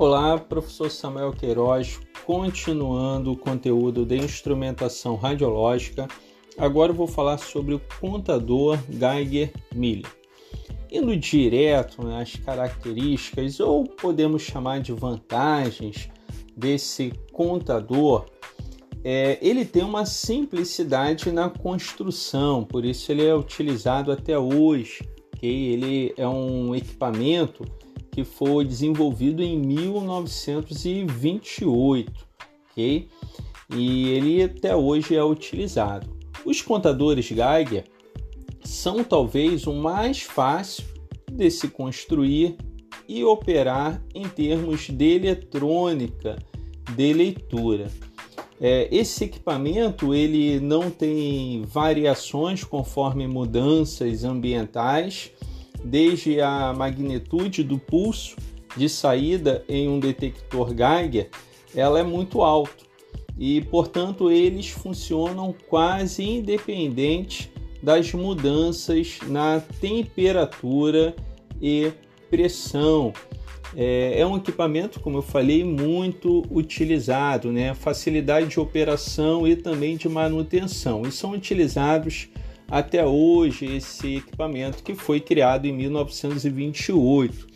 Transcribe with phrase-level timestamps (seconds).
[0.00, 6.06] Olá, professor Samuel Queiroz, continuando o conteúdo de instrumentação radiológica.
[6.56, 10.06] Agora eu vou falar sobre o contador Geiger-Miller.
[10.88, 16.08] Indo direto nas características, ou podemos chamar de vantagens
[16.56, 18.26] desse contador,
[19.02, 25.00] é, ele tem uma simplicidade na construção, por isso ele é utilizado até hoje.
[25.36, 25.72] Okay?
[25.72, 27.64] Ele é um equipamento
[28.18, 32.12] que foi desenvolvido em 1928,
[32.68, 33.08] ok?
[33.72, 36.10] E ele até hoje é utilizado.
[36.44, 37.84] Os contadores Geiger
[38.64, 40.84] são talvez o mais fácil
[41.30, 42.56] de se construir
[43.08, 46.36] e operar em termos de eletrônica
[46.96, 47.88] de leitura.
[48.60, 55.30] É, esse equipamento ele não tem variações conforme mudanças ambientais
[55.84, 58.36] desde a magnitude do pulso
[58.76, 61.30] de saída em um detector Geiger,
[61.74, 62.86] ela é muito alto
[63.38, 67.50] e, portanto, eles funcionam quase independente
[67.82, 71.14] das mudanças na temperatura
[71.62, 71.92] e
[72.28, 73.12] pressão.
[73.76, 77.74] É, é, um equipamento, como eu falei, muito utilizado, né?
[77.74, 81.02] Facilidade de operação e também de manutenção.
[81.02, 82.28] E são utilizados
[82.70, 87.46] até hoje esse equipamento que foi criado em 1928.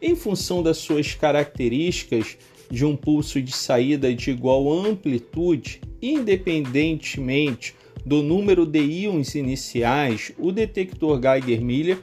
[0.00, 2.38] Em função das suas características
[2.70, 10.50] de um pulso de saída de igual amplitude, independentemente do número de íons iniciais, o
[10.50, 11.98] detector Geiger-Miller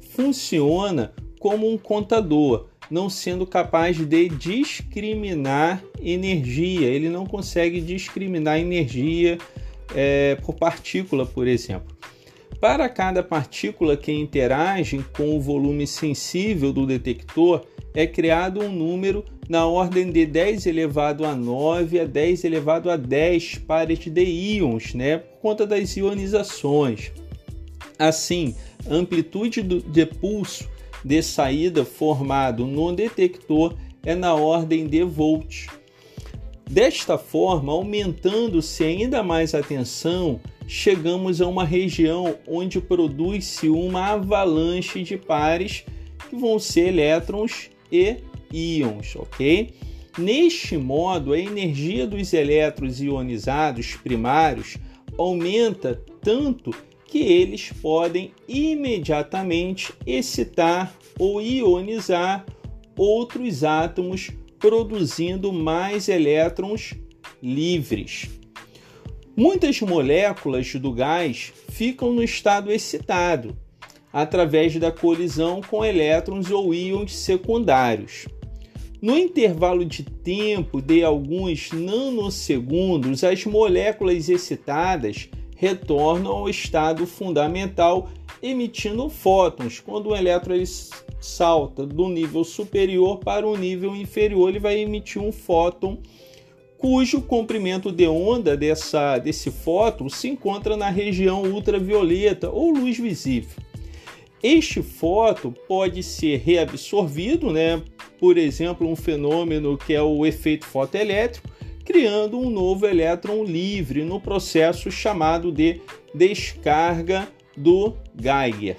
[0.00, 6.88] funciona como um contador, não sendo capaz de discriminar energia.
[6.88, 9.38] Ele não consegue discriminar energia
[9.94, 11.99] é, por partícula, por exemplo.
[12.60, 19.24] Para cada partícula que interage com o volume sensível do detector, é criado um número
[19.48, 24.92] na ordem de 10 elevado a 9 a 10 elevado a 10 pares de íons,
[24.92, 27.10] né, por conta das ionizações.
[27.98, 28.54] Assim,
[28.88, 30.68] a amplitude de pulso
[31.02, 35.66] de saída formado no detector é na ordem de volts.
[36.70, 45.02] Desta forma, aumentando-se ainda mais a tensão, chegamos a uma região onde produz-se uma avalanche
[45.02, 45.84] de pares
[46.28, 48.18] que vão ser elétrons e
[48.52, 49.74] íons, ok?
[50.16, 54.76] Neste modo, a energia dos elétrons ionizados primários
[55.18, 56.70] aumenta tanto
[57.04, 62.46] que eles podem imediatamente excitar ou ionizar
[62.96, 66.94] outros átomos produzindo mais elétrons
[67.42, 68.28] livres.
[69.34, 73.56] Muitas moléculas do gás ficam no estado excitado
[74.12, 78.26] através da colisão com elétrons ou íons secundários.
[79.00, 88.10] No intervalo de tempo de alguns nanosegundos, as moléculas excitadas retornam ao estado fundamental
[88.42, 89.80] emitindo fótons.
[89.80, 90.54] Quando o elétron
[91.20, 95.98] salta do nível superior para o nível inferior, ele vai emitir um fóton
[96.80, 103.62] cujo comprimento de onda dessa, desse fóton se encontra na região ultravioleta ou luz visível.
[104.42, 107.82] Este fóton pode ser reabsorvido, né,
[108.18, 111.50] por exemplo, um fenômeno que é o efeito fotoelétrico,
[111.84, 115.82] criando um novo elétron livre no processo chamado de
[116.14, 118.76] descarga do Geiger.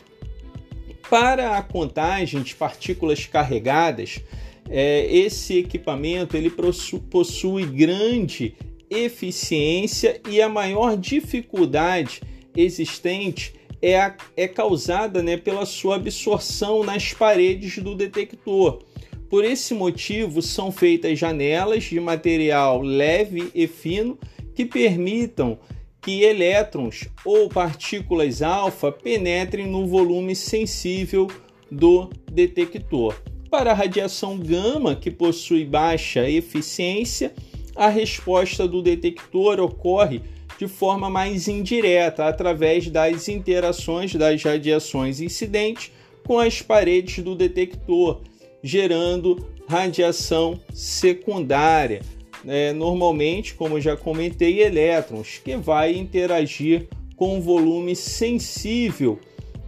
[1.12, 4.22] Para a contagem de partículas carregadas,
[4.70, 8.56] é, esse equipamento ele possui grande
[8.90, 12.22] eficiência e a maior dificuldade
[12.56, 18.82] existente é, a, é causada né, pela sua absorção nas paredes do detector.
[19.30, 24.18] Por esse motivo, são feitas janelas de material leve e fino
[24.56, 25.60] que permitam
[26.02, 31.28] que elétrons ou partículas alfa penetrem no volume sensível
[31.70, 33.16] do detector.
[33.50, 37.34] Para a radiação gama, que possui baixa eficiência,
[37.76, 40.22] a resposta do detector ocorre
[40.58, 45.92] de forma mais indireta, através das interações das radiações incidentes
[46.26, 48.22] com as paredes do detector,
[48.64, 52.02] gerando radiação secundária
[52.48, 59.20] é, normalmente, como já comentei, elétrons, que vai interagir com o volume sensível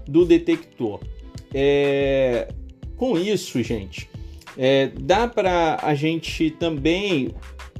[0.08, 1.00] do detector.
[1.54, 2.48] É,
[2.96, 4.10] com isso, gente,
[4.58, 7.30] é, dá para a gente também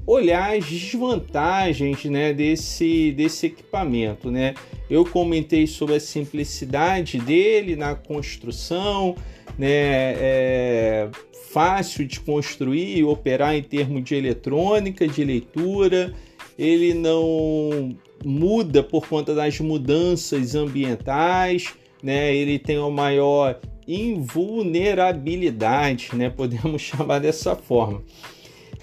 [0.06, 4.30] olhar as desvantagens né, desse, desse equipamento.
[4.30, 4.54] Né?
[4.90, 9.16] Eu comentei sobre a simplicidade dele na construção,
[9.58, 9.70] né?
[9.70, 11.10] É
[11.54, 16.12] fácil de construir e operar em termos de eletrônica, de leitura.
[16.58, 17.96] Ele não
[18.26, 22.36] muda por conta das mudanças ambientais, né?
[22.36, 26.30] Ele tem uma maior invulnerabilidade, né?
[26.30, 28.02] Podemos chamar dessa forma.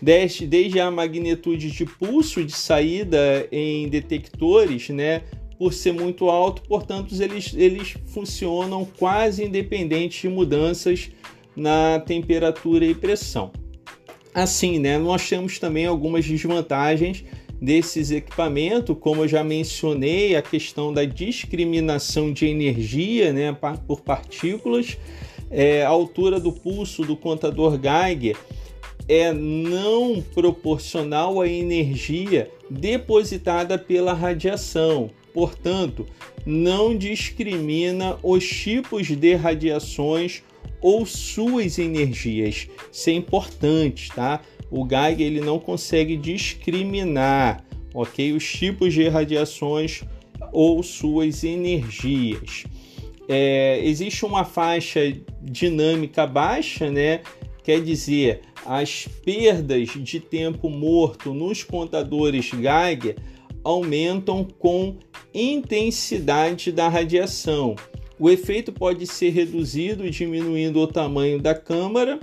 [0.00, 5.20] Desde, desde a magnitude de pulso de saída em detectores, né?
[5.60, 11.10] Por ser muito alto, portanto, eles, eles funcionam quase independentes de mudanças
[11.54, 13.50] na temperatura e pressão.
[14.32, 17.22] Assim, né, nós temos também algumas desvantagens
[17.60, 23.54] desses equipamentos, como eu já mencionei, a questão da discriminação de energia né,
[23.86, 24.96] por partículas,
[25.50, 28.34] é, a altura do pulso do contador Geiger
[29.06, 35.10] é não proporcional à energia depositada pela radiação.
[35.32, 36.06] Portanto,
[36.44, 40.42] não discrimina os tipos de radiações
[40.80, 42.68] ou suas energias.
[42.90, 44.40] Isso é importante, tá?
[44.70, 50.02] O Geiger ele não consegue discriminar, ok, os tipos de radiações
[50.52, 52.64] ou suas energias.
[53.28, 55.00] É, existe uma faixa
[55.42, 57.20] dinâmica baixa, né?
[57.62, 63.16] Quer dizer, as perdas de tempo morto nos contadores Geiger
[63.62, 64.96] aumentam com
[65.34, 67.76] intensidade da radiação.
[68.18, 72.20] O efeito pode ser reduzido diminuindo o tamanho da câmara,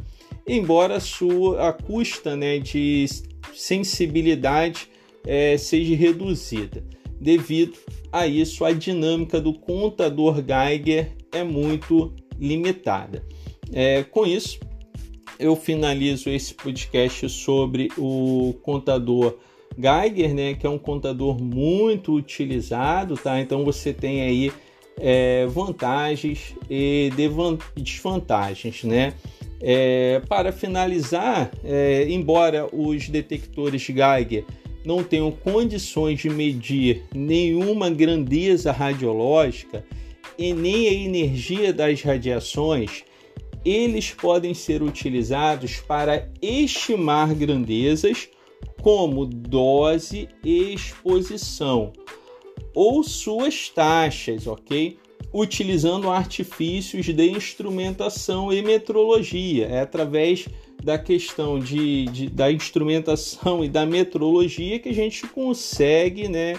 [0.48, 3.06] embora a sua a custa né, de
[3.54, 4.89] sensibilidade
[5.25, 6.83] é, seja reduzida.
[7.19, 7.77] Devido
[8.12, 13.25] a isso, a dinâmica do contador Geiger é muito limitada.
[13.74, 14.60] É, com isso,
[15.39, 19.38] eu finalizo esse podcast sobre o contador
[19.77, 23.39] Geiger, né, que é um contador muito utilizado, tá?
[23.39, 24.51] Então você tem aí
[25.00, 29.13] é, vantagens e desvantagens, né?
[29.62, 34.45] É, para finalizar, é, embora os detectores Geiger
[34.85, 39.83] não tenham condições de medir nenhuma grandeza radiológica
[40.38, 43.03] e nem a energia das radiações,
[43.65, 48.29] eles podem ser utilizados para estimar grandezas
[48.81, 51.94] como dose e exposição
[52.74, 54.97] ou suas taxas, ok?
[55.33, 59.65] Utilizando artifícios de instrumentação e metrologia.
[59.65, 60.47] É através
[60.83, 66.53] da questão de, de da instrumentação e da metrologia que a gente consegue né,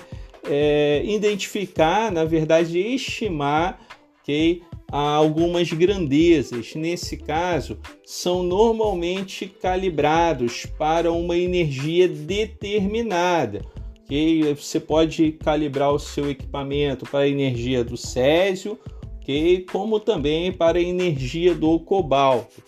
[0.44, 3.80] é, identificar, na verdade, estimar
[4.88, 6.74] okay, algumas grandezas.
[6.74, 13.64] Nesse caso, são normalmente calibrados para uma energia determinada
[14.08, 14.54] ok?
[14.54, 18.78] Você pode calibrar o seu equipamento para a energia do césio,
[19.20, 19.66] ok?
[19.70, 22.62] Como também para a energia do cobalto,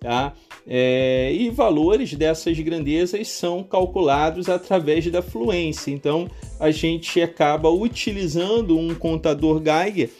[0.00, 0.32] tá?
[0.68, 5.92] É, e valores dessas grandezas são calculados através da fluência.
[5.92, 6.28] Então,
[6.58, 10.10] a gente acaba utilizando um contador Geiger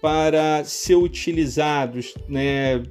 [0.00, 2.82] para ser utilizados, né?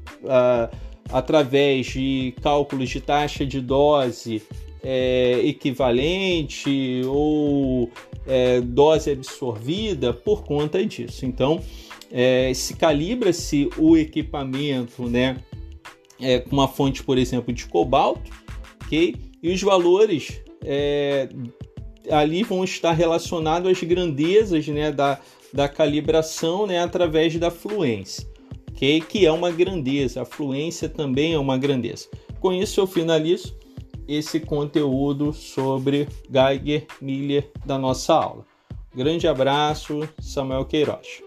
[1.11, 4.43] através de cálculos de taxa de dose
[4.83, 7.89] é, equivalente ou
[8.27, 11.25] é, dose absorvida por conta disso.
[11.25, 11.61] Então,
[12.11, 15.37] é, se calibra-se o equipamento né,
[16.19, 18.31] é, com uma fonte, por exemplo, de cobalto,
[18.83, 19.15] ok?
[19.41, 21.29] E os valores é,
[22.09, 25.19] ali vão estar relacionados às grandezas né, da,
[25.53, 28.27] da calibração né, através da fluência,
[28.71, 29.01] ok?
[29.01, 32.07] Que é uma grandeza, a fluência também é uma grandeza.
[32.39, 33.57] Com isso eu finalizo
[34.07, 38.45] esse conteúdo sobre Geiger Miller da nossa aula.
[38.95, 41.21] Grande abraço, Samuel Queiroz.